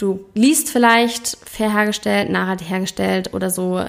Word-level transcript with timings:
du 0.00 0.24
liest 0.34 0.70
vielleicht 0.70 1.36
fair 1.44 1.72
hergestellt, 1.72 2.30
nachhaltig 2.30 2.68
hergestellt 2.68 3.34
oder 3.34 3.50
so 3.50 3.84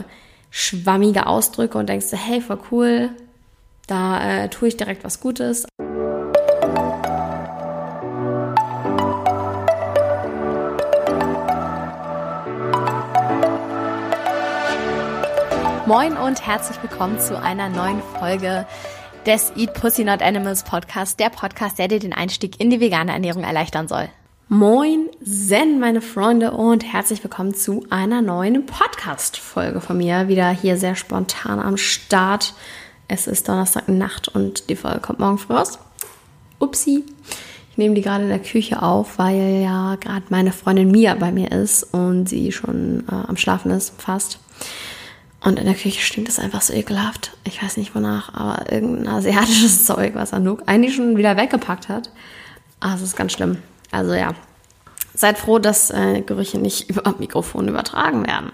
schwammige 0.49 1.25
Ausdrücke 1.27 1.77
und 1.77 1.87
denkst, 1.87 2.07
hey, 2.11 2.41
voll 2.41 2.59
cool, 2.71 3.09
da 3.87 4.43
äh, 4.43 4.50
tue 4.50 4.67
ich 4.67 4.77
direkt 4.77 5.03
was 5.03 5.21
Gutes. 5.21 5.66
Moin 15.86 16.16
und 16.16 16.46
herzlich 16.46 16.82
willkommen 16.82 17.20
zu 17.20 17.41
einer 17.41 17.68
neuen 17.70 18.02
Folge 18.18 18.66
des 19.25 19.52
Eat 19.57 19.73
Pussy 19.73 20.04
Not 20.04 20.21
Animals 20.21 20.64
Podcast, 20.64 21.20
der 21.20 21.30
Podcast, 21.30 21.80
der 21.80 21.88
dir 21.88 22.00
den 22.00 22.14
Einstieg 22.14 22.59
in 22.59 22.70
die 22.70 22.80
vegane 22.80 23.12
Ernährung 23.12 23.43
erleichtern 23.43 23.88
soll. 23.88 24.09
Moin, 24.54 25.07
Zen, 25.23 25.79
meine 25.79 26.02
Freunde, 26.02 26.51
und 26.51 26.83
herzlich 26.83 27.23
willkommen 27.23 27.54
zu 27.54 27.86
einer 27.89 28.21
neuen 28.21 28.65
Podcast-Folge 28.65 29.79
von 29.79 29.96
mir. 29.96 30.27
Wieder 30.27 30.50
hier 30.50 30.75
sehr 30.75 30.97
spontan 30.97 31.61
am 31.61 31.77
Start. 31.77 32.54
Es 33.08 33.27
ist 33.27 33.48
Donnerstagnacht 33.48 34.27
und 34.27 34.70
die 34.70 34.76
Folge 34.76 35.00
kommt 35.00 35.20
morgen 35.20 35.38
früh 35.38 35.54
raus. 35.54 35.80
Upsi. 36.60 37.05
Ich 37.72 37.77
nehme 37.77 37.96
die 37.96 38.02
gerade 38.02 38.24
in 38.24 38.30
der 38.30 38.41
Küche 38.41 38.82
auf, 38.84 39.18
weil 39.20 39.62
ja 39.64 39.96
gerade 39.96 40.26
meine 40.27 40.52
Freundin 40.52 40.91
Mia 40.91 41.16
bei 41.16 41.32
mir 41.32 41.49
ist 41.54 41.84
und 41.94 42.27
sie 42.27 42.52
schon 42.52 43.05
äh, 43.10 43.30
am 43.30 43.38
Schlafen 43.38 43.72
ist, 43.72 44.02
fast. 44.02 44.40
Und 45.40 45.60
in 45.60 45.66
der 45.66 45.76
Küche 45.76 46.02
stinkt 46.02 46.27
es 46.27 46.40
einfach 46.40 46.62
so 46.62 46.74
ekelhaft. 46.74 47.38
Ich 47.46 47.63
weiß 47.63 47.77
nicht 47.77 47.96
wonach, 47.96 48.34
aber 48.34 48.70
irgendein 48.70 49.08
asiatisches 49.08 49.86
Zeug, 49.86 50.12
was 50.16 50.34
Anouk 50.34 50.63
eigentlich 50.66 50.94
schon 50.94 51.16
wieder 51.16 51.38
weggepackt 51.38 51.88
hat. 51.88 52.12
Ah, 52.82 52.96
es 52.96 53.02
ist 53.02 53.16
ganz 53.16 53.32
schlimm. 53.32 53.60
Also 53.91 54.13
ja, 54.13 54.34
seid 55.13 55.38
froh, 55.38 55.59
dass 55.59 55.91
äh, 55.91 56.22
Gerüche 56.22 56.58
nicht 56.58 56.90
über 56.90 57.13
Mikrofon 57.20 57.68
übertragen 57.68 58.26
werden. 58.26 58.52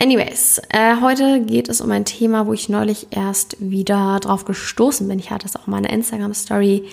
Anyways, 0.00 0.60
äh, 0.70 0.96
heute 1.00 1.42
geht 1.42 1.68
es 1.68 1.80
um 1.80 1.90
ein 1.92 2.04
Thema, 2.04 2.46
wo 2.46 2.52
ich 2.52 2.68
neulich 2.68 3.08
erst 3.10 3.56
wieder 3.60 4.18
drauf 4.20 4.44
gestoßen 4.44 5.06
bin. 5.06 5.18
Ich 5.18 5.30
hatte 5.30 5.46
es 5.46 5.54
auch 5.54 5.68
in 5.68 5.72
meiner 5.72 5.90
Instagram-Story 5.90 6.88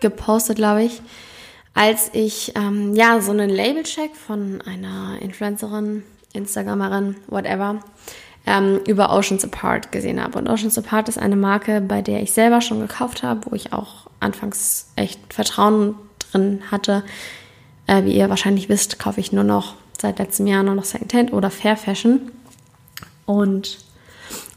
gepostet, 0.00 0.56
glaube 0.56 0.84
ich, 0.84 1.02
als 1.74 2.10
ich 2.14 2.52
ähm, 2.56 2.94
ja 2.94 3.20
so 3.20 3.32
einen 3.32 3.50
Label-Check 3.50 4.16
von 4.16 4.62
einer 4.62 5.20
Influencerin 5.20 6.04
Instagramerin, 6.34 7.16
whatever, 7.28 7.80
ähm, 8.46 8.80
über 8.86 9.16
Oceans 9.16 9.44
Apart 9.44 9.92
gesehen 9.92 10.22
habe. 10.22 10.38
Und 10.38 10.48
Oceans 10.48 10.76
Apart 10.76 11.08
ist 11.08 11.18
eine 11.18 11.36
Marke, 11.36 11.80
bei 11.80 12.02
der 12.02 12.22
ich 12.22 12.32
selber 12.32 12.60
schon 12.60 12.80
gekauft 12.80 13.22
habe, 13.22 13.40
wo 13.50 13.54
ich 13.54 13.72
auch 13.72 14.08
anfangs 14.20 14.90
echt 14.96 15.32
Vertrauen 15.32 15.94
drin 16.34 16.62
hatte. 16.70 17.04
Äh, 17.86 18.04
wie 18.04 18.14
ihr 18.14 18.30
wahrscheinlich 18.30 18.68
wisst, 18.68 18.98
kaufe 18.98 19.20
ich 19.20 19.32
nur 19.32 19.44
noch 19.44 19.74
seit 20.00 20.18
letztem 20.18 20.46
Jahr 20.46 20.62
nur 20.62 20.74
noch 20.74 20.84
Secondhand 20.84 21.32
oder 21.32 21.50
Fair 21.50 21.76
Fashion. 21.76 22.32
Und 23.26 23.78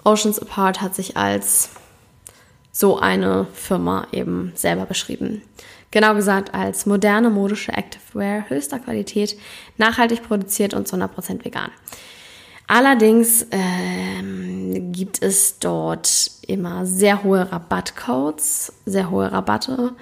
Oceans 0.04 0.40
Apart 0.40 0.82
hat 0.82 0.96
sich 0.96 1.18
als 1.18 1.70
so 2.72 3.00
eine 3.00 3.48
Firma 3.54 4.08
eben 4.12 4.52
selber 4.56 4.86
beschrieben. 4.86 5.42
Genau 5.92 6.16
gesagt 6.16 6.54
als 6.54 6.86
moderne 6.86 7.30
modische 7.30 7.72
Activewear 7.74 8.50
höchster 8.50 8.80
Qualität, 8.80 9.38
nachhaltig 9.78 10.22
produziert 10.22 10.74
und 10.74 10.88
zu 10.88 10.96
100% 10.96 11.46
vegan. 11.46 11.72
Allerdings 12.68 13.48
ähm, 13.52 14.92
gibt 14.92 15.22
es 15.22 15.60
dort 15.60 16.32
immer 16.46 16.86
sehr 16.86 17.24
hohe 17.24 17.50
Rabattcodes, 17.50 18.74
sehr 18.86 19.10
hohe 19.10 19.32
Rabatte. 19.32 19.94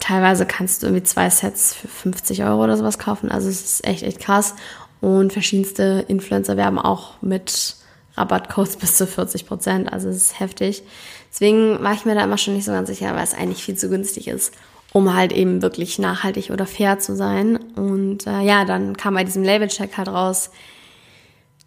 Teilweise 0.00 0.46
kannst 0.46 0.82
du 0.82 0.86
irgendwie 0.86 1.04
zwei 1.04 1.30
Sets 1.30 1.74
für 1.74 1.88
50 1.88 2.42
Euro 2.44 2.64
oder 2.64 2.76
sowas 2.76 2.98
kaufen. 2.98 3.30
Also 3.30 3.48
es 3.48 3.62
ist 3.62 3.86
echt, 3.86 4.02
echt 4.02 4.20
krass. 4.20 4.54
Und 5.00 5.32
verschiedenste 5.32 6.04
Influencer 6.08 6.56
werben 6.56 6.78
auch 6.78 7.20
mit 7.22 7.76
Rabattcodes 8.16 8.76
bis 8.78 8.96
zu 8.96 9.06
40 9.06 9.46
Prozent. 9.46 9.92
Also 9.92 10.08
es 10.08 10.16
ist 10.16 10.40
heftig. 10.40 10.82
Deswegen 11.30 11.82
war 11.82 11.92
ich 11.92 12.04
mir 12.04 12.14
da 12.14 12.24
immer 12.24 12.38
schon 12.38 12.54
nicht 12.54 12.64
so 12.64 12.72
ganz 12.72 12.88
sicher, 12.88 13.14
weil 13.14 13.22
es 13.22 13.34
eigentlich 13.34 13.62
viel 13.62 13.76
zu 13.76 13.88
günstig 13.88 14.26
ist 14.26 14.52
um 14.92 15.14
halt 15.14 15.32
eben 15.32 15.62
wirklich 15.62 15.98
nachhaltig 15.98 16.50
oder 16.50 16.66
fair 16.66 16.98
zu 16.98 17.14
sein. 17.14 17.56
Und 17.76 18.26
äh, 18.26 18.40
ja, 18.40 18.64
dann 18.64 18.96
kam 18.96 19.14
bei 19.14 19.24
diesem 19.24 19.44
Label-Check 19.44 19.96
halt 19.96 20.08
raus, 20.08 20.50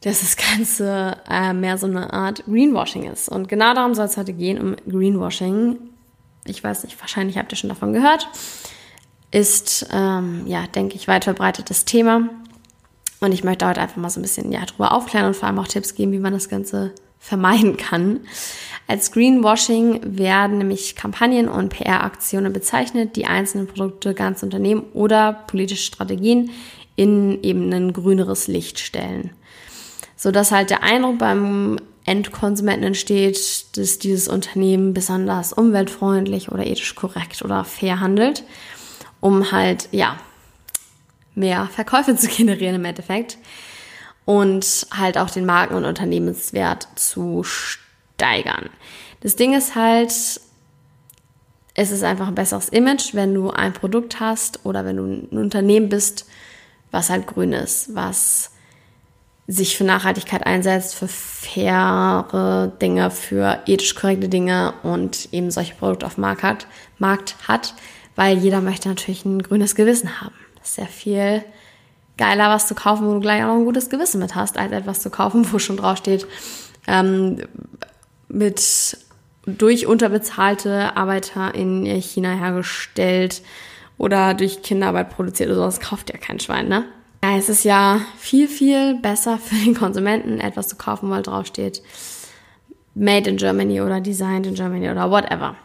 dass 0.02 0.20
das 0.20 0.36
Ganze 0.36 1.18
äh, 1.30 1.54
mehr 1.54 1.78
so 1.78 1.88
eine 1.88 2.12
Art 2.12 2.44
Greenwashing 2.46 3.10
ist. 3.10 3.30
Und 3.30 3.48
genau 3.48 3.74
darum 3.74 3.94
soll 3.94 4.06
es 4.06 4.18
heute 4.18 4.34
gehen, 4.34 4.60
um 4.60 4.76
Greenwashing. 4.90 5.78
Ich 6.46 6.64
weiß 6.64 6.84
nicht, 6.84 7.00
wahrscheinlich 7.00 7.38
habt 7.38 7.52
ihr 7.52 7.58
schon 7.58 7.70
davon 7.70 7.94
gehört. 7.94 8.28
Ist, 9.32 9.88
ähm, 9.92 10.44
ja, 10.46 10.68
denke 10.68 10.96
ich, 10.96 11.08
weit 11.08 11.24
verbreitetes 11.24 11.86
Thema. 11.86 12.30
Und 13.20 13.32
ich 13.32 13.44
möchte 13.44 13.68
heute 13.68 13.82
einfach 13.82 13.98
mal 13.98 14.10
so 14.10 14.20
ein 14.20 14.24
bisschen 14.24 14.52
ja, 14.52 14.66
drüber 14.66 14.92
aufklären 14.92 15.28
und 15.28 15.36
vor 15.36 15.48
allem 15.48 15.60
auch 15.60 15.68
Tipps 15.68 15.96
geben, 15.96 16.12
wie 16.12 16.20
man 16.20 16.34
das 16.34 16.50
Ganze 16.50 16.94
vermeiden 17.20 17.78
kann. 17.78 18.20
Als 18.86 19.14
Greenwashing 19.14 20.02
werden 20.04 20.58
nämlich 20.58 20.98
Kampagnen 20.98 21.48
und 21.48 21.70
PR-Aktionen 21.70 22.52
bezeichnet, 22.52 23.16
die 23.16 23.26
einzelne 23.26 23.64
Produkte, 23.64 24.14
ganze 24.14 24.46
Unternehmen 24.46 24.84
oder 24.94 25.32
politische 25.48 25.86
Strategien 25.86 26.52
in 26.98 27.42
eben 27.44 27.72
ein 27.72 27.94
grüneres 27.94 28.48
Licht 28.48 28.80
stellen. 28.80 29.32
Sodass 30.18 30.52
halt 30.52 30.70
der 30.70 30.84
Eindruck 30.84 31.18
beim 31.18 31.78
Endkonsumenten 32.06 32.84
entsteht, 32.84 33.78
dass 33.78 34.00
dieses 34.00 34.28
Unternehmen 34.28 34.94
besonders 34.94 35.54
umweltfreundlich 35.54 36.52
oder 36.52 36.66
ethisch 36.66 36.96
korrekt 36.96 37.42
oder 37.44 37.64
fair 37.64 38.00
handelt, 38.00 38.44
um 39.22 39.52
halt, 39.52 39.88
ja, 39.92 40.18
mehr 41.36 41.68
Verkäufe 41.68 42.16
zu 42.18 42.28
generieren 42.28 42.76
im 42.76 42.86
Endeffekt 42.86 43.38
und 44.26 44.88
halt 44.92 45.18
auch 45.18 45.30
den 45.30 45.46
Marken- 45.46 45.76
und 45.76 45.86
Unternehmenswert 45.86 46.88
zu 46.96 47.44
steigern. 47.44 48.70
Das 49.22 49.36
Ding 49.36 49.54
ist 49.54 49.76
halt, 49.76 50.12
es 51.76 51.92
ist 51.92 52.04
einfach 52.04 52.28
ein 52.28 52.36
besseres 52.36 52.70
Image, 52.70 53.14
wenn 53.14 53.34
du 53.34 53.50
ein 53.50 53.74
Produkt 53.74 54.20
hast 54.20 54.66
oder 54.66 54.86
wenn 54.86 54.98
du 54.98 55.04
ein 55.06 55.38
Unternehmen 55.38 55.90
bist, 55.90 56.26
was 56.92 57.10
halt 57.10 57.28
grün 57.28 57.54
ist, 57.54 57.96
was 57.96 58.52
sich 59.48 59.78
für 59.78 59.84
Nachhaltigkeit 59.84 60.46
einsetzt, 60.46 60.96
für 60.96 61.08
faire 61.08 62.72
Dinge, 62.82 63.12
für 63.12 63.60
ethisch 63.66 63.96
korrekte 63.96 64.30
Dinge 64.30 64.74
und 64.84 65.30
eben 65.32 65.52
solche 65.52 65.76
Produkte 65.76 66.06
auf 66.06 66.18
Markt 66.18 66.44
hat, 66.44 66.68
Markt 66.98 67.36
hat, 67.48 67.74
weil 68.16 68.38
jeder 68.38 68.62
möchte 68.62 68.88
natürlich 68.88 69.26
ein 69.26 69.42
grünes 69.42 69.76
Gewissen 69.76 70.22
haben. 70.22 70.36
Das 70.58 70.70
ist 70.70 70.76
sehr 70.76 70.88
viel 70.88 71.44
geiler, 72.18 72.50
was 72.50 72.68
zu 72.68 72.76
kaufen, 72.76 73.08
wo 73.08 73.14
du 73.14 73.20
gleich 73.20 73.44
auch 73.44 73.54
ein 73.54 73.66
gutes 73.66 73.90
Gewissen 73.90 74.20
mit 74.20 74.36
hast, 74.36 74.58
als 74.58 74.72
etwas 74.72 75.02
zu 75.02 75.10
kaufen, 75.10 75.52
wo 75.52 75.60
schon 75.60 75.78
draufsteht, 75.78 76.26
ähm, 76.88 77.42
mit 78.30 78.98
durch 79.46 79.88
unterbezahlte 79.88 80.96
Arbeiter 80.96 81.54
in 81.54 81.86
China 81.86 82.32
hergestellt 82.32 83.42
oder 83.98 84.34
durch 84.34 84.62
Kinderarbeit 84.62 85.10
produziert 85.10 85.50
oder 85.50 85.58
sowas, 85.58 85.82
kauft 85.82 86.12
ja 86.12 86.18
kein 86.18 86.40
Schwein, 86.40 86.70
ne? 86.70 86.86
Ja, 87.24 87.38
es 87.38 87.48
ist 87.48 87.64
ja 87.64 88.02
viel, 88.18 88.50
viel 88.50 88.96
besser 88.96 89.38
für 89.38 89.56
den 89.56 89.76
Konsumenten, 89.76 90.42
etwas 90.42 90.68
zu 90.68 90.76
kaufen, 90.76 91.10
weil 91.10 91.24
draufsteht 91.24 91.82
Made 92.96 93.30
in 93.30 93.38
Germany 93.38 93.80
oder 93.80 94.02
Designed 94.02 94.46
in 94.46 94.56
Germany 94.56 94.90
oder 94.90 95.10
whatever. 95.10 95.56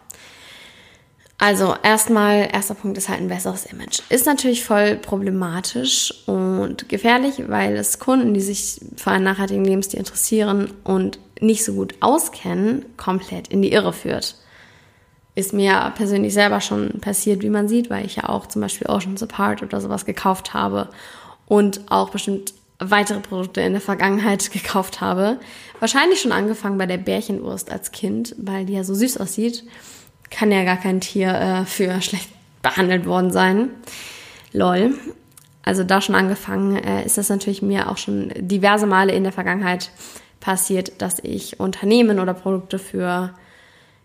Also 1.37 1.75
erstmal, 1.83 2.49
erster 2.53 2.75
Punkt 2.75 2.97
ist 2.97 3.09
halt 3.09 3.21
ein 3.21 3.29
besseres 3.29 3.67
Image. 3.67 4.03
Ist 4.09 4.25
natürlich 4.25 4.65
voll 4.65 4.95
problematisch 4.95 6.15
und 6.27 6.89
gefährlich, 6.89 7.43
weil 7.49 7.75
es 7.77 7.99
Kunden, 7.99 8.35
die 8.35 8.41
sich 8.41 8.81
für 8.97 9.11
einen 9.11 9.25
nachhaltigen 9.25 9.65
Lebensstil 9.65 9.99
interessieren 9.99 10.73
und 10.85 11.19
nicht 11.41 11.65
so 11.65 11.73
gut 11.73 11.97
auskennen, 11.99 12.85
komplett 12.97 13.49
in 13.49 13.63
die 13.63 13.73
Irre 13.73 13.93
führt. 13.93 14.37
Ist 15.35 15.53
mir 15.53 15.93
persönlich 15.97 16.35
selber 16.35 16.61
schon 16.61 17.01
passiert, 17.01 17.43
wie 17.43 17.51
man 17.51 17.67
sieht, 17.67 17.91
weil 17.91 18.07
ich 18.07 18.15
ja 18.15 18.29
auch 18.29 18.47
zum 18.47 18.63
Beispiel 18.63 18.89
Oceans 18.89 19.25
Apart 19.25 19.65
oder 19.65 19.81
sowas 19.81 20.05
gekauft 20.05 20.55
habe 20.55 20.89
und 21.49 21.81
auch 21.91 22.11
bestimmt 22.11 22.55
weitere 22.79 23.21
Produkte 23.21 23.61
in 23.61 23.73
der 23.73 23.81
Vergangenheit 23.81 24.51
gekauft 24.53 25.01
habe. 25.01 25.39
Wahrscheinlich 25.81 26.21
schon 26.21 26.33
angefangen 26.33 26.79
bei 26.79 26.87
der 26.87 26.99
Bärchenwurst 26.99 27.71
als 27.73 27.93
Kind, 27.93 28.35
weil 28.39 28.67
die 28.67 28.75
ja 28.75 28.85
so 28.85 28.95
süß 28.95 29.19
aussieht 29.19 29.65
kann 30.31 30.53
ja 30.53 30.65
gar 30.65 30.77
kein 30.77 31.01
Tier 31.01 31.35
äh, 31.35 31.65
für 31.65 32.01
schlecht 32.03 32.31
behandelt 32.63 33.07
worden 33.07 33.31
sein. 33.31 33.71
Lol. 34.53 34.95
Also 35.63 35.85
da 35.85 36.01
schon 36.01 36.15
angefangen 36.15 36.77
äh, 36.77 37.05
ist 37.05 37.19
das 37.19 37.29
natürlich 37.29 37.63
mir 37.63 37.91
auch 37.91 37.99
schon 37.99 38.33
diverse 38.37 38.87
Male 38.87 39.13
in 39.13 39.23
der 39.23 39.33
Vergangenheit 39.33 39.91
passiert, 40.41 41.03
dass 41.03 41.19
ich 41.23 41.61
Unternehmen 41.61 42.21
oder 42.21 42.33
Produkte 42.33 42.79
für 42.79 43.35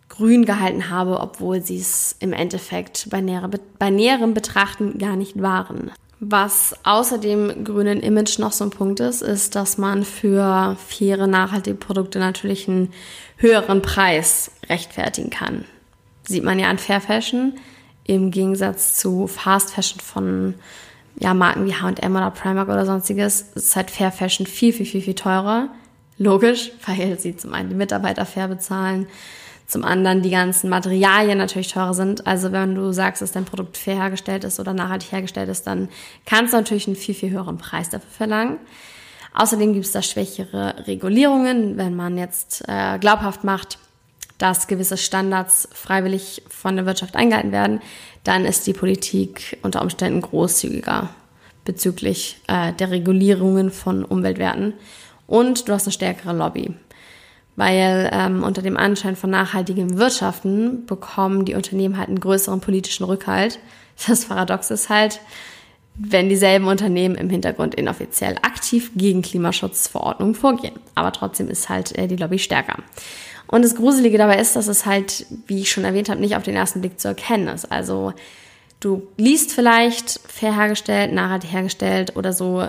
grün 0.10 0.46
gehalten 0.46 0.90
habe, 0.90 1.20
obwohl 1.20 1.62
sie 1.62 1.78
es 1.78 2.16
im 2.20 2.34
Endeffekt 2.34 3.10
bei, 3.10 3.22
nähere, 3.22 3.50
bei 3.80 3.90
näherem 3.90 4.34
Betrachten 4.34 4.98
gar 4.98 5.16
nicht 5.16 5.42
waren. 5.42 5.92
Was 6.26 6.74
außer 6.84 7.18
dem 7.18 7.66
grünen 7.66 8.00
Image 8.00 8.40
noch 8.40 8.54
so 8.54 8.64
ein 8.64 8.70
Punkt 8.70 9.00
ist, 9.00 9.22
ist, 9.22 9.56
dass 9.56 9.78
man 9.78 10.04
für 10.04 10.78
faire, 10.88 11.28
nachhaltige 11.28 11.76
Produkte 11.76 12.20
natürlich 12.20 12.68
einen 12.68 12.94
höheren 13.38 13.82
Preis 13.82 14.52
rechtfertigen 14.70 15.30
kann 15.30 15.66
sieht 16.28 16.44
man 16.44 16.60
ja 16.60 16.70
an 16.70 16.78
Fair 16.78 17.02
Fashion 17.02 17.54
im 18.06 18.32
Gegensatz 18.32 18.98
zu 18.98 19.28
Fast 19.28 19.72
Fashion 19.74 20.00
von 20.00 20.56
ja, 21.20 21.34
Marken 21.34 21.66
wie 21.66 21.74
H&M 21.74 22.16
oder 22.16 22.32
Primark 22.32 22.68
oder 22.68 22.86
sonstiges, 22.86 23.46
ist 23.54 23.76
halt 23.76 23.92
Fair 23.92 24.12
Fashion 24.12 24.46
viel, 24.46 24.74
viel, 24.74 24.86
viel, 24.86 25.02
viel 25.02 25.16
teurer. 25.16 25.70
Logisch, 26.18 26.72
weil 26.86 27.20
sie 27.20 27.36
zum 27.36 27.54
einen 27.54 27.70
die 27.70 27.76
Mitarbeiter 27.76 28.26
fair 28.26 28.48
bezahlen, 28.48 29.08
zum 29.68 29.84
anderen 29.84 30.22
die 30.22 30.30
ganzen 30.30 30.70
Materialien 30.70 31.38
natürlich 31.38 31.72
teurer 31.72 31.94
sind. 31.94 32.28
Also 32.28 32.52
wenn 32.52 32.76
du 32.76 32.92
sagst, 32.92 33.22
dass 33.22 33.32
dein 33.32 33.46
Produkt 33.46 33.78
fair 33.78 33.96
hergestellt 33.96 34.44
ist 34.44 34.60
oder 34.60 34.74
nachhaltig 34.74 35.12
hergestellt 35.12 35.50
ist, 35.50 35.66
dann 35.66 35.90
kannst 36.26 36.54
du 36.54 36.58
natürlich 36.58 36.88
einen 36.88 36.96
viel, 36.96 37.16
viel 37.16 37.32
höheren 37.32 37.58
Preis 37.58 37.90
dafür 37.90 38.10
verlangen. 38.10 38.58
Außerdem 39.34 39.74
gibt 39.74 39.86
es 39.86 39.92
da 39.92 40.04
schwächere 40.04 40.88
Regulierungen, 40.88 41.78
wenn 41.78 41.96
man 41.96 42.18
jetzt 42.18 42.64
äh, 42.68 43.00
glaubhaft 43.00 43.44
macht, 43.44 43.80
dass 44.38 44.68
gewisse 44.68 44.98
Standards 44.98 45.68
freiwillig 45.74 46.44
von 46.50 46.76
der 46.76 46.86
Wirtschaft 46.86 47.16
eingehalten 47.16 47.52
werden, 47.52 47.82
dann 48.24 48.46
ist 48.46 48.68
die 48.68 48.74
Politik 48.74 49.58
unter 49.64 49.82
Umständen 49.82 50.22
großzügiger 50.22 51.10
bezüglich 51.66 52.42
äh, 52.48 52.74
der 52.74 52.92
Regulierungen 52.92 53.72
von 53.72 54.04
Umweltwerten. 54.04 54.74
Und 55.28 55.68
du 55.68 55.74
hast 55.74 55.86
eine 55.86 55.94
stärkere 55.94 56.34
Lobby. 56.34 56.74
Weil 57.56 58.10
ähm, 58.12 58.44
unter 58.44 58.62
dem 58.62 58.78
Anschein 58.78 59.16
von 59.16 59.30
nachhaltigem 59.30 59.98
Wirtschaften 59.98 60.86
bekommen 60.86 61.46
die 61.46 61.56
Unternehmen 61.56 61.98
halt 61.98 62.10
einen 62.10 62.20
größeren 62.20 62.62
politischen 62.62 63.04
Rückhalt. 63.04 63.60
Das 64.08 64.26
Paradox 64.26 64.72
ist 64.72 64.90
halt, 64.90 65.20
wenn 65.96 66.30
dieselben 66.30 66.68
Unternehmen 66.68 67.14
im 67.14 67.30
Hintergrund 67.30 67.76
inoffiziell 67.76 68.38
aktiv 68.42 68.92
gegen 68.96 69.22
Klimaschutzverordnungen 69.22 70.34
vorgehen. 70.34 70.80
Aber 70.96 71.12
trotzdem 71.12 71.48
ist 71.48 71.70
halt 71.70 71.96
äh, 71.98 72.08
die 72.08 72.16
Lobby 72.16 72.40
stärker. 72.40 72.78
Und 73.48 73.64
das 73.64 73.76
Gruselige 73.76 74.18
dabei 74.18 74.40
ist, 74.40 74.56
dass 74.56 74.68
es 74.68 74.88
halt, 74.88 75.28
wie 75.46 75.62
ich 75.62 75.72
schon 75.72 75.84
erwähnt 75.84 76.10
habe, 76.10 76.20
nicht 76.20 76.36
auf 76.36 76.42
den 76.42 76.56
ersten 76.56 76.82
Blick 76.82 77.00
zu 77.00 77.10
erkennen 77.10 77.48
ist. 77.50 77.72
Also 77.72 78.14
du 78.80 79.08
liest 79.18 79.52
vielleicht 79.52 80.20
fair 80.28 80.56
hergestellt, 80.56 81.14
nachhaltig 81.14 81.52
hergestellt 81.52 82.16
oder 82.16 82.34
so 82.34 82.68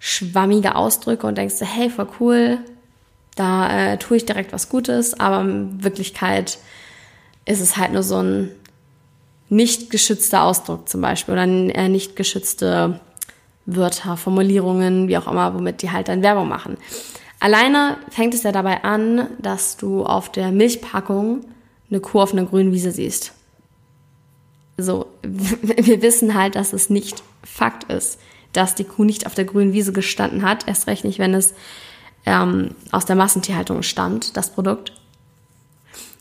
schwammige 0.00 0.74
Ausdrücke 0.74 1.26
und 1.26 1.38
denkst, 1.38 1.56
hey, 1.60 1.90
voll 1.90 2.08
cool, 2.18 2.58
da 3.36 3.92
äh, 3.92 3.98
tue 3.98 4.16
ich 4.16 4.26
direkt 4.26 4.52
was 4.52 4.68
Gutes, 4.68 5.18
aber 5.20 5.42
in 5.42 5.84
Wirklichkeit 5.84 6.58
ist 7.44 7.60
es 7.60 7.76
halt 7.76 7.92
nur 7.92 8.02
so 8.02 8.16
ein 8.16 8.50
nicht 9.48 9.90
geschützter 9.90 10.42
Ausdruck 10.42 10.88
zum 10.88 11.00
Beispiel 11.00 11.34
oder 11.34 11.44
äh, 11.44 11.88
nicht 11.88 12.16
geschützte 12.16 13.00
Wörter, 13.66 14.16
Formulierungen, 14.16 15.06
wie 15.08 15.18
auch 15.18 15.30
immer, 15.30 15.54
womit 15.54 15.82
die 15.82 15.90
halt 15.90 16.08
dann 16.08 16.22
Werbung 16.22 16.48
machen. 16.48 16.76
Alleine 17.40 17.96
fängt 18.10 18.34
es 18.34 18.42
ja 18.42 18.52
dabei 18.52 18.84
an, 18.84 19.28
dass 19.38 19.76
du 19.76 20.04
auf 20.04 20.30
der 20.30 20.50
Milchpackung 20.50 21.44
eine 21.90 22.00
Kuh 22.00 22.20
auf 22.20 22.32
einer 22.32 22.44
grünen 22.44 22.72
Wiese 22.72 22.90
siehst. 22.90 23.32
So, 24.76 25.06
wir 25.22 26.02
wissen 26.02 26.34
halt, 26.34 26.54
dass 26.54 26.72
es 26.72 26.90
nicht 26.90 27.22
Fakt 27.42 27.90
ist, 27.92 28.18
dass 28.52 28.74
die 28.74 28.84
Kuh 28.84 29.04
nicht 29.04 29.26
auf 29.26 29.34
der 29.34 29.44
grünen 29.44 29.72
Wiese 29.72 29.92
gestanden 29.92 30.42
hat. 30.42 30.66
Erst 30.66 30.86
recht 30.86 31.04
nicht, 31.04 31.18
wenn 31.18 31.34
es 31.34 31.54
ähm, 32.26 32.74
aus 32.90 33.06
der 33.06 33.16
Massentierhaltung 33.16 33.82
stammt, 33.82 34.36
das 34.36 34.52
Produkt. 34.52 34.92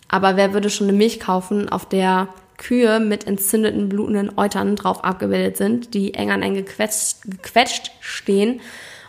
Aber 0.07 0.35
wer 0.35 0.53
würde 0.53 0.69
schon 0.69 0.87
eine 0.87 0.97
Milch 0.97 1.19
kaufen, 1.19 1.69
auf 1.69 1.87
der 1.87 2.29
Kühe 2.57 2.99
mit 2.99 3.25
entzündeten, 3.25 3.89
blutenden 3.89 4.37
Eutern 4.37 4.75
drauf 4.75 5.03
abgebildet 5.03 5.57
sind, 5.57 5.93
die 5.93 6.13
eng 6.13 6.31
an 6.31 6.41
eng 6.41 6.55
gequetscht, 6.55 7.21
gequetscht 7.23 7.91
stehen 8.01 8.59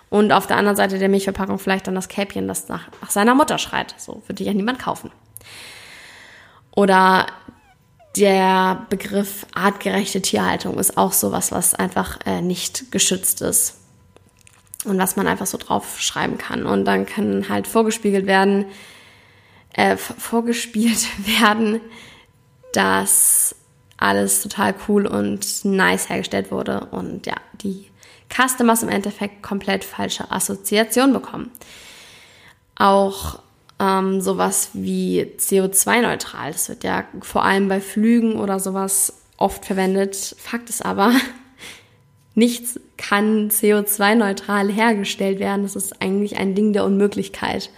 und 0.09 0.33
auf 0.33 0.47
der 0.47 0.57
anderen 0.57 0.77
Seite 0.77 0.99
der 0.99 1.09
Milchverpackung 1.09 1.59
vielleicht 1.59 1.87
dann 1.87 1.95
das 1.95 2.09
Käpchen, 2.09 2.49
das 2.49 2.69
nach, 2.69 2.89
nach 3.01 3.11
seiner 3.11 3.35
Mutter 3.35 3.59
schreit. 3.59 3.95
So 3.99 4.23
würde 4.27 4.45
ja 4.45 4.53
niemand 4.53 4.79
kaufen. 4.79 5.11
Oder 6.73 7.27
der 8.17 8.87
Begriff 8.91 9.47
artgerechte 9.55 10.21
Tierhaltung 10.21 10.79
ist 10.79 10.97
auch 10.97 11.13
sowas, 11.13 11.53
was 11.53 11.75
einfach 11.75 12.19
äh, 12.27 12.41
nicht 12.41 12.91
geschützt 12.91 13.41
ist 13.41 13.77
und 14.85 14.99
was 14.99 15.17
man 15.17 15.27
einfach 15.27 15.47
so 15.47 15.59
drauf 15.59 16.01
schreiben 16.01 16.39
kann. 16.39 16.67
Und 16.67 16.85
dann 16.85 17.07
kann 17.07 17.49
halt 17.49 17.67
vorgespiegelt 17.67 18.27
werden, 18.27 18.67
äh, 19.75 19.97
vorgespielt 19.97 21.07
werden, 21.41 21.81
dass 22.73 23.55
alles 23.97 24.43
total 24.43 24.75
cool 24.89 25.07
und 25.07 25.65
nice 25.65 26.09
hergestellt 26.09 26.51
wurde 26.51 26.87
und 26.91 27.27
ja, 27.27 27.37
die 27.63 27.91
Customers 28.35 28.83
im 28.83 28.89
Endeffekt 28.89 29.43
komplett 29.43 29.85
falsche 29.85 30.31
Assoziationen 30.31 31.13
bekommen. 31.13 31.51
Auch 32.77 33.41
ähm, 33.81 34.21
sowas 34.21 34.71
wie 34.75 35.23
CO2-neutral, 35.39 36.53
das 36.53 36.69
wird 36.69 36.85
ja 36.85 37.05
vor 37.23 37.45
allem 37.45 37.69
bei 37.69 37.81
Flügen 37.81 38.39
oder 38.39 38.61
sowas 38.61 39.15
oft 39.39 39.65
verwendet. 39.65 40.37
Fakt 40.39 40.69
ist 40.69 40.85
aber, 40.85 41.15
nichts 42.35 42.79
kann 42.99 43.51
CO2-neutral 43.51 44.71
hergestellt 44.71 45.41
werden. 45.41 45.63
Das 45.63 45.77
ist 45.77 46.03
eigentlich 46.03 46.37
ein 46.37 46.55
Ding 46.55 46.75
der 46.75 46.85
Unmöglichkeit. 46.85 47.71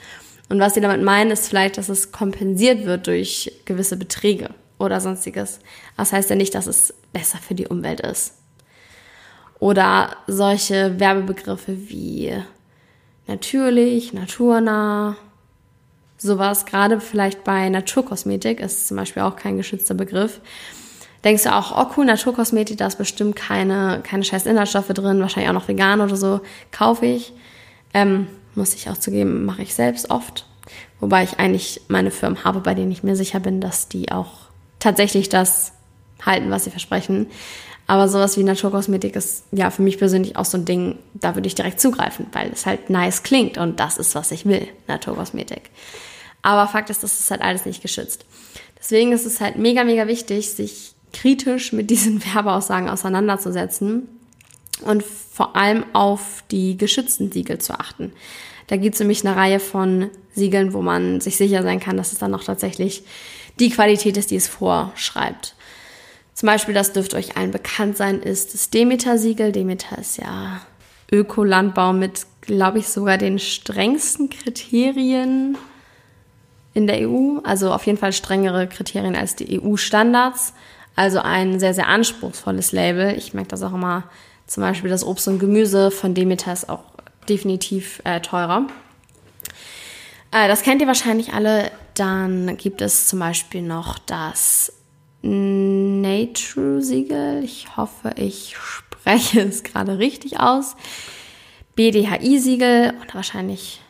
Und 0.48 0.58
was 0.58 0.74
sie 0.74 0.80
damit 0.80 1.02
meinen, 1.02 1.30
ist 1.30 1.48
vielleicht, 1.48 1.78
dass 1.78 1.88
es 1.88 2.10
kompensiert 2.10 2.84
wird 2.84 3.06
durch 3.06 3.52
gewisse 3.64 3.96
Beträge 3.96 4.50
oder 4.78 5.00
sonstiges. 5.00 5.60
Das 5.96 6.12
heißt 6.12 6.28
ja 6.28 6.36
nicht, 6.36 6.54
dass 6.56 6.66
es 6.66 6.92
besser 7.12 7.38
für 7.38 7.54
die 7.54 7.68
Umwelt 7.68 8.00
ist. 8.00 8.34
Oder 9.60 10.16
solche 10.26 10.98
Werbebegriffe 10.98 11.88
wie 11.88 12.34
natürlich, 13.28 14.12
naturnah, 14.12 15.16
sowas, 16.22 16.66
gerade 16.66 17.00
vielleicht 17.00 17.44
bei 17.44 17.68
Naturkosmetik 17.68 18.60
ist 18.60 18.88
zum 18.88 18.96
Beispiel 18.96 19.22
auch 19.22 19.36
kein 19.36 19.56
geschützter 19.56 19.94
Begriff. 19.94 20.40
Denkst 21.24 21.44
du 21.44 21.54
auch, 21.54 21.76
oh 21.76 21.92
cool, 21.96 22.04
Naturkosmetik, 22.04 22.78
da 22.78 22.86
ist 22.86 22.98
bestimmt 22.98 23.36
keine, 23.36 24.00
keine 24.02 24.24
scheiß 24.24 24.46
Inhaltsstoffe 24.46 24.88
drin, 24.88 25.20
wahrscheinlich 25.20 25.50
auch 25.50 25.54
noch 25.54 25.68
vegan 25.68 26.00
oder 26.00 26.16
so, 26.16 26.40
kaufe 26.72 27.06
ich. 27.06 27.32
Ähm, 27.94 28.26
muss 28.54 28.74
ich 28.74 28.90
auch 28.90 28.96
zugeben, 28.96 29.44
mache 29.44 29.62
ich 29.62 29.74
selbst 29.74 30.10
oft. 30.10 30.46
Wobei 31.00 31.24
ich 31.24 31.38
eigentlich 31.38 31.82
meine 31.88 32.10
Firmen 32.10 32.44
habe, 32.44 32.60
bei 32.60 32.74
denen 32.74 32.92
ich 32.92 33.02
mir 33.02 33.16
sicher 33.16 33.40
bin, 33.40 33.60
dass 33.60 33.88
die 33.88 34.10
auch 34.10 34.32
tatsächlich 34.78 35.28
das 35.28 35.72
halten, 36.24 36.50
was 36.50 36.64
sie 36.64 36.70
versprechen. 36.70 37.26
Aber 37.86 38.08
sowas 38.08 38.36
wie 38.36 38.44
Naturkosmetik 38.44 39.16
ist 39.16 39.44
ja 39.52 39.70
für 39.70 39.82
mich 39.82 39.98
persönlich 39.98 40.36
auch 40.36 40.44
so 40.44 40.56
ein 40.56 40.64
Ding, 40.64 40.98
da 41.14 41.34
würde 41.34 41.46
ich 41.46 41.54
direkt 41.54 41.80
zugreifen, 41.80 42.26
weil 42.32 42.50
es 42.52 42.66
halt 42.66 42.90
nice 42.90 43.22
klingt 43.22 43.58
und 43.58 43.80
das 43.80 43.98
ist, 43.98 44.14
was 44.14 44.30
ich 44.30 44.46
will, 44.46 44.68
Naturkosmetik. 44.86 45.70
Aber 46.42 46.66
Fakt 46.68 46.90
ist, 46.90 47.02
das 47.02 47.18
ist 47.18 47.30
halt 47.30 47.40
alles 47.40 47.64
nicht 47.64 47.82
geschützt. 47.82 48.26
Deswegen 48.78 49.12
ist 49.12 49.26
es 49.26 49.40
halt 49.40 49.56
mega, 49.56 49.84
mega 49.84 50.08
wichtig, 50.08 50.50
sich 50.50 50.94
kritisch 51.12 51.72
mit 51.72 51.90
diesen 51.90 52.24
Werbeaussagen 52.34 52.88
auseinanderzusetzen 52.88 54.08
und 54.84 55.04
vor 55.04 55.56
allem 55.56 55.84
auf 55.92 56.42
die 56.50 56.76
geschützten 56.76 57.30
Siegel 57.30 57.58
zu 57.58 57.78
achten. 57.78 58.12
Da 58.66 58.76
gibt 58.76 58.94
es 58.94 59.00
nämlich 59.00 59.24
eine 59.24 59.36
Reihe 59.36 59.60
von 59.60 60.10
Siegeln, 60.34 60.72
wo 60.72 60.82
man 60.82 61.20
sich 61.20 61.36
sicher 61.36 61.62
sein 61.62 61.80
kann, 61.80 61.96
dass 61.96 62.12
es 62.12 62.18
dann 62.18 62.34
auch 62.34 62.44
tatsächlich 62.44 63.04
die 63.60 63.70
Qualität 63.70 64.16
ist, 64.16 64.30
die 64.30 64.36
es 64.36 64.48
vorschreibt. 64.48 65.54
Zum 66.34 66.46
Beispiel, 66.46 66.74
das 66.74 66.92
dürfte 66.92 67.16
euch 67.16 67.36
allen 67.36 67.50
bekannt 67.50 67.96
sein, 67.96 68.20
ist 68.20 68.54
das 68.54 68.70
Demeter-Siegel. 68.70 69.52
Demeter 69.52 69.98
ist 69.98 70.16
ja 70.16 70.62
Ökolandbau 71.12 71.92
mit, 71.92 72.22
glaube 72.40 72.78
ich, 72.78 72.88
sogar 72.88 73.18
den 73.18 73.38
strengsten 73.38 74.30
Kriterien 74.30 75.58
in 76.74 76.86
der 76.86 77.08
EU. 77.08 77.38
Also 77.44 77.72
auf 77.72 77.86
jeden 77.86 77.98
Fall 77.98 78.12
strengere 78.12 78.66
Kriterien 78.66 79.16
als 79.16 79.36
die 79.36 79.60
EU-Standards. 79.60 80.54
Also 80.94 81.20
ein 81.20 81.58
sehr, 81.58 81.74
sehr 81.74 81.88
anspruchsvolles 81.88 82.72
Label. 82.72 83.16
Ich 83.16 83.34
merke 83.34 83.48
das 83.48 83.62
auch 83.62 83.74
immer. 83.74 84.04
Zum 84.46 84.62
Beispiel 84.62 84.90
das 84.90 85.04
Obst 85.04 85.28
und 85.28 85.38
Gemüse 85.38 85.90
von 85.90 86.14
Demeter 86.14 86.52
ist 86.52 86.68
auch 86.68 86.84
definitiv 87.28 88.00
äh, 88.04 88.20
teurer. 88.20 88.66
Äh, 90.30 90.48
das 90.48 90.62
kennt 90.62 90.80
ihr 90.80 90.88
wahrscheinlich 90.88 91.32
alle. 91.32 91.70
Dann 91.94 92.56
gibt 92.56 92.82
es 92.82 93.08
zum 93.08 93.18
Beispiel 93.18 93.62
noch 93.62 93.98
das 93.98 94.72
Natrue-Siegel. 95.22 97.42
Ich 97.44 97.76
hoffe, 97.76 98.12
ich 98.16 98.56
spreche 98.56 99.40
es 99.42 99.62
gerade 99.62 99.98
richtig 99.98 100.40
aus. 100.40 100.74
BDHI-Siegel 101.76 102.94
und 103.00 103.14
wahrscheinlich, 103.14 103.80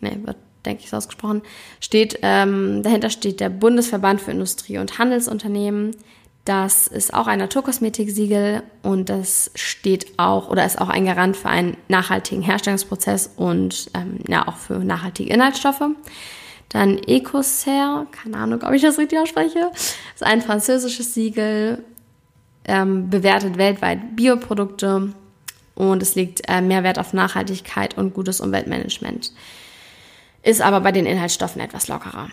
ne, 0.00 0.20
wird, 0.24 0.36
denke 0.64 0.82
ich, 0.84 0.90
so 0.90 0.96
ausgesprochen, 0.96 1.42
steht, 1.80 2.18
ähm, 2.22 2.82
dahinter 2.82 3.10
steht 3.10 3.40
der 3.40 3.48
Bundesverband 3.48 4.20
für 4.20 4.30
Industrie- 4.30 4.78
und 4.78 4.98
Handelsunternehmen. 4.98 5.96
Das 6.44 6.86
ist 6.86 7.12
auch 7.12 7.26
ein 7.26 7.38
Naturkosmetik-Siegel 7.38 8.62
und 8.82 9.08
das 9.08 9.50
steht 9.54 10.18
auch 10.18 10.48
oder 10.48 10.64
ist 10.64 10.80
auch 10.80 10.88
ein 10.88 11.04
Garant 11.04 11.36
für 11.36 11.48
einen 11.48 11.76
nachhaltigen 11.88 12.42
Herstellungsprozess 12.42 13.30
und 13.36 13.90
ähm, 13.94 14.20
ja 14.26 14.48
auch 14.48 14.56
für 14.56 14.78
nachhaltige 14.78 15.32
Inhaltsstoffe. 15.32 15.82
Dann 16.70 16.98
Ecocer, 16.98 18.06
keine 18.10 18.38
Ahnung, 18.38 18.62
ob 18.62 18.72
ich 18.72 18.82
das 18.82 18.96
richtig 18.96 19.18
ausspreche, 19.18 19.70
ist 20.14 20.22
ein 20.22 20.40
französisches 20.40 21.14
Siegel, 21.14 21.84
ähm, 22.64 23.10
bewertet 23.10 23.58
weltweit 23.58 24.16
Bioprodukte 24.16 25.12
und 25.74 26.02
es 26.02 26.14
legt 26.14 26.42
äh, 26.48 26.60
Mehrwert 26.60 26.98
auf 26.98 27.12
Nachhaltigkeit 27.12 27.98
und 27.98 28.14
gutes 28.14 28.40
Umweltmanagement. 28.40 29.32
Ist 30.42 30.62
aber 30.62 30.80
bei 30.80 30.92
den 30.92 31.06
Inhaltsstoffen 31.06 31.60
etwas 31.60 31.88
lockerer. 31.88 32.28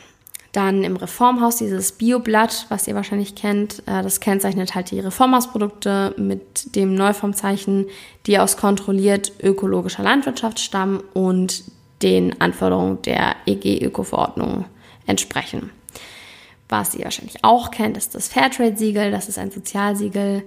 Dann 0.54 0.84
im 0.84 0.96
Reformhaus 0.96 1.58
dieses 1.58 1.92
Bioblatt, 1.92 2.66
was 2.70 2.88
ihr 2.88 2.96
wahrscheinlich 2.96 3.36
kennt. 3.36 3.80
Äh, 3.86 4.02
das 4.02 4.20
kennzeichnet 4.20 4.76
halt 4.76 4.92
die 4.92 5.00
Reformhausprodukte 5.00 6.16
mit 6.18 6.76
dem 6.76 6.96
Neuformzeichen, 6.96 7.88
die 8.26 8.40
aus 8.40 8.58
kontrolliert 8.58 9.34
ökologischer 9.44 10.04
Landwirtschaft 10.04 10.60
stammen 10.60 11.04
und 11.14 11.64
den 12.02 12.40
Anforderungen 12.40 13.02
der 13.02 13.36
EG-Öko-Verordnung 13.46 14.66
entsprechen. 15.06 15.72
Was 16.70 16.96
ihr 16.96 17.06
wahrscheinlich 17.06 17.44
auch 17.44 17.72
kennt, 17.72 17.98
ist 17.98 18.16
das 18.16 18.28
Fairtrade-Siegel. 18.28 19.12
Das 19.12 19.30
ist 19.30 19.40
ein 19.40 19.52
Sozialsiegel. 19.52 20.44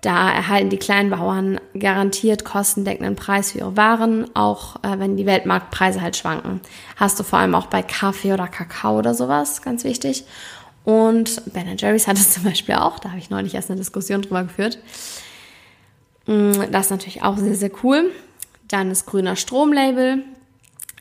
Da 0.00 0.30
erhalten 0.30 0.70
die 0.70 0.78
kleinen 0.78 1.10
Bauern 1.10 1.60
garantiert 1.78 2.44
kostendeckenden 2.44 3.16
Preis 3.16 3.52
für 3.52 3.58
ihre 3.58 3.76
Waren, 3.76 4.34
auch 4.34 4.76
äh, 4.76 4.98
wenn 4.98 5.16
die 5.16 5.26
Weltmarktpreise 5.26 6.00
halt 6.00 6.16
schwanken. 6.16 6.60
Hast 6.96 7.20
du 7.20 7.22
vor 7.22 7.38
allem 7.38 7.54
auch 7.54 7.66
bei 7.66 7.82
Kaffee 7.82 8.32
oder 8.32 8.48
Kakao 8.48 8.98
oder 8.98 9.12
sowas, 9.14 9.60
ganz 9.60 9.84
wichtig. 9.84 10.24
Und 10.84 11.42
Ben 11.52 11.76
Jerry's 11.76 12.06
hat 12.06 12.16
es 12.16 12.30
zum 12.34 12.44
Beispiel 12.44 12.76
auch, 12.76 12.98
da 12.98 13.10
habe 13.10 13.18
ich 13.18 13.28
neulich 13.28 13.54
erst 13.54 13.70
eine 13.70 13.78
Diskussion 13.78 14.22
drüber 14.22 14.44
geführt. 14.44 14.78
Mm, 16.26 16.52
das 16.70 16.86
ist 16.86 16.90
natürlich 16.90 17.22
auch 17.22 17.36
sehr, 17.36 17.54
sehr 17.54 17.70
cool. 17.82 18.10
Dann 18.68 18.88
das 18.88 19.04
grüner 19.04 19.36
Stromlabel 19.36 20.24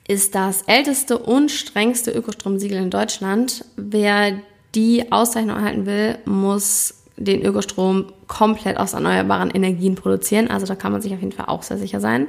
ist 0.08 0.36
das 0.36 0.63
älteste 0.63 1.20
und 1.20 1.51
strengste 1.51 2.12
Ökostromsiegel 2.12 2.79
in 2.79 2.89
Deutschland. 2.89 3.63
Wer 3.77 4.41
die 4.75 5.12
Auszeichnung 5.12 5.58
erhalten 5.58 5.86
will, 5.86 6.18
muss 6.25 6.99
den 7.19 7.43
Ökostrom 7.43 8.05
komplett 8.27 8.77
aus 8.77 8.93
erneuerbaren 8.93 9.51
Energien 9.51 9.95
produzieren. 9.95 10.49
Also 10.49 10.65
da 10.65 10.75
kann 10.75 10.91
man 10.91 11.01
sich 11.01 11.13
auf 11.13 11.19
jeden 11.19 11.31
Fall 11.31 11.47
auch 11.47 11.63
sehr 11.63 11.77
sicher 11.77 11.99
sein. 11.99 12.27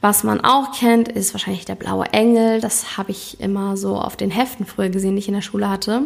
Was 0.00 0.22
man 0.22 0.40
auch 0.40 0.72
kennt, 0.72 1.08
ist 1.08 1.34
wahrscheinlich 1.34 1.64
der 1.64 1.74
blaue 1.74 2.06
Engel. 2.12 2.60
Das 2.60 2.96
habe 2.96 3.10
ich 3.10 3.40
immer 3.40 3.76
so 3.76 3.96
auf 3.96 4.16
den 4.16 4.30
Heften 4.30 4.64
früher 4.64 4.90
gesehen, 4.90 5.16
die 5.16 5.20
ich 5.20 5.28
in 5.28 5.34
der 5.34 5.42
Schule 5.42 5.68
hatte. 5.68 6.02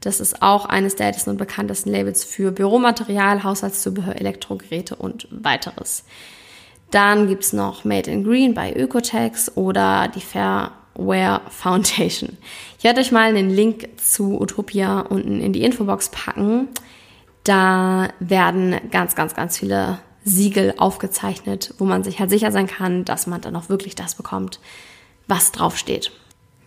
Das 0.00 0.20
ist 0.20 0.42
auch 0.42 0.66
eines 0.66 0.96
der 0.96 1.06
ältesten 1.06 1.30
und 1.30 1.38
bekanntesten 1.38 1.90
Labels 1.90 2.24
für 2.24 2.50
Büromaterial, 2.50 3.42
Haushaltszubehör, 3.42 4.16
Elektrogeräte 4.16 4.96
und 4.96 5.28
weiteres. 5.30 6.04
Dann 6.90 7.28
gibt 7.28 7.44
es 7.44 7.52
noch 7.54 7.84
Made 7.84 8.10
in 8.10 8.24
Green 8.24 8.52
bei 8.52 8.74
Ökotex 8.74 9.56
oder 9.56 10.08
die 10.08 10.20
Fairware 10.20 11.40
Foundation. 11.48 12.36
Ich 12.76 12.84
werde 12.84 13.00
euch 13.00 13.12
mal 13.12 13.28
einen 13.28 13.48
Link 13.48 13.88
zu 13.96 14.38
Utopia 14.40 15.00
unten 15.00 15.40
in 15.40 15.54
die 15.54 15.62
Infobox 15.62 16.10
packen. 16.10 16.68
Da 17.44 18.08
werden 18.20 18.76
ganz, 18.90 19.14
ganz, 19.14 19.34
ganz 19.34 19.58
viele 19.58 19.98
Siegel 20.24 20.74
aufgezeichnet, 20.76 21.74
wo 21.78 21.84
man 21.84 22.04
sich 22.04 22.20
halt 22.20 22.30
sicher 22.30 22.52
sein 22.52 22.66
kann, 22.66 23.04
dass 23.04 23.26
man 23.26 23.40
dann 23.40 23.56
auch 23.56 23.68
wirklich 23.68 23.94
das 23.94 24.14
bekommt, 24.14 24.60
was 25.26 25.52
draufsteht. 25.52 26.12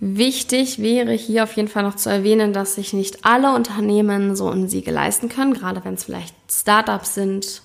Wichtig 0.01 0.79
wäre 0.79 1.13
hier 1.13 1.44
auf 1.44 1.53
jeden 1.55 1.70
Fall 1.70 1.84
noch 1.84 1.96
zu 1.96 2.10
erwähnen, 2.10 2.51
dass 2.51 2.75
sich 2.75 2.91
nicht 2.91 3.24
alle 3.24 3.55
Unternehmen 3.55 4.36
so 4.36 4.50
ein 4.50 4.67
Siegel 4.67 4.94
leisten 4.94 5.29
können, 5.29 5.53
gerade 5.53 5.84
wenn 5.86 5.94
es 5.94 6.03
vielleicht 6.03 6.36
Startups 6.51 7.15
sind. 7.15 7.62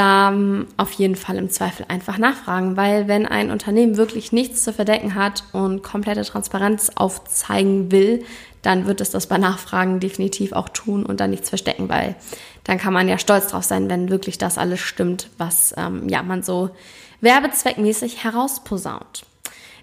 Da 0.00 0.32
auf 0.78 0.92
jeden 0.92 1.14
Fall 1.14 1.36
im 1.36 1.50
Zweifel 1.50 1.84
einfach 1.88 2.16
nachfragen, 2.16 2.74
weil 2.78 3.06
wenn 3.06 3.26
ein 3.26 3.50
Unternehmen 3.50 3.98
wirklich 3.98 4.32
nichts 4.32 4.64
zu 4.64 4.72
verdecken 4.72 5.14
hat 5.14 5.44
und 5.52 5.82
komplette 5.82 6.22
Transparenz 6.24 6.90
aufzeigen 6.94 7.92
will, 7.92 8.24
dann 8.62 8.86
wird 8.86 9.02
es 9.02 9.10
das 9.10 9.26
bei 9.26 9.36
Nachfragen 9.36 10.00
definitiv 10.00 10.52
auch 10.52 10.70
tun 10.70 11.04
und 11.04 11.20
dann 11.20 11.28
nichts 11.28 11.50
verstecken, 11.50 11.90
weil 11.90 12.16
dann 12.64 12.78
kann 12.78 12.94
man 12.94 13.08
ja 13.08 13.18
stolz 13.18 13.48
drauf 13.48 13.64
sein, 13.64 13.90
wenn 13.90 14.08
wirklich 14.08 14.38
das 14.38 14.56
alles 14.56 14.80
stimmt, 14.80 15.28
was 15.36 15.74
ähm, 15.76 16.08
ja 16.08 16.22
man 16.22 16.42
so 16.42 16.70
werbezweckmäßig 17.20 18.24
herausposaunt. 18.24 19.26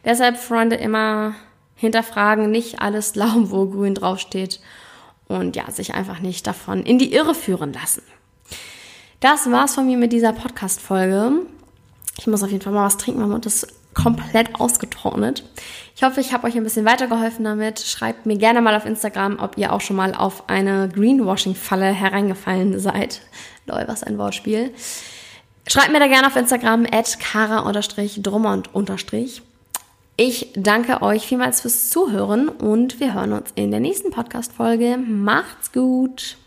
Deshalb, 0.04 0.38
Freunde, 0.38 0.78
immer 0.78 1.36
hinterfragen, 1.76 2.50
nicht 2.50 2.82
alles 2.82 3.14
glauben, 3.14 3.52
wo 3.52 3.68
grün 3.68 3.94
draufsteht 3.94 4.62
und 5.28 5.56
ja, 5.56 5.70
sich 5.70 5.94
einfach 5.94 6.22
nicht 6.22 6.48
davon 6.48 6.82
in 6.82 6.98
die 6.98 7.14
Irre 7.14 7.36
führen 7.36 7.72
lassen. 7.72 8.02
Das 9.20 9.50
war's 9.52 9.74
von 9.74 9.88
mir 9.88 9.98
mit 9.98 10.14
dieser 10.14 10.32
Podcast-Folge. 10.32 11.32
Ich 12.20 12.28
muss 12.28 12.44
auf 12.44 12.52
jeden 12.52 12.64
Fall 12.64 12.74
mal 12.74 12.86
was 12.86 12.98
trinken, 12.98 13.22
mein 13.22 13.30
Mund 13.30 13.46
ist 13.46 13.68
komplett 13.96 14.60
ausgetrocknet. 14.60 15.44
Ich 15.96 16.04
hoffe, 16.04 16.22
ich 16.22 16.32
habe 16.32 16.46
euch 16.46 16.56
ein 16.56 16.64
bisschen 16.64 16.86
weitergeholfen 16.86 17.44
damit. 17.44 17.80
Schreibt 17.80 18.28
mir 18.28 18.38
gerne 18.38 18.62
mal 18.62 18.76
auf 18.76 18.86
Instagram, 18.86 19.40
ob 19.40 19.58
ihr 19.58 19.74
auch 19.74 19.82
schon 19.82 19.96
mal 19.96 20.14
auf 20.14 20.48
eine 20.50 20.88
Greenwashing-Falle 20.90 21.88
hereingefallen 21.88 22.80
seid. 22.80 23.22
Lol, 23.66 23.86
was 23.88 24.04
ein 24.04 24.20
Wortspiel. 24.20 24.72
Schreibt 25.68 25.92
mir 25.92 26.00
da 26.00 26.08
gerne 26.08 26.28
auf 26.28 26.36
Instagram 26.36 26.86
at 26.92 27.20
kara-drummond 27.20 28.70
Ich 30.16 30.54
danke 30.56 31.02
euch 31.02 31.26
vielmals 31.26 31.62
fürs 31.62 31.90
Zuhören 31.90 32.50
und 32.50 33.00
wir 33.00 33.16
hören 33.16 33.34
uns 33.34 33.50
in 33.56 33.72
der 33.72 33.80
nächsten 33.80 34.12
Podcast-Folge. 34.12 34.98
Macht's 34.98 35.72
gut! 35.72 36.38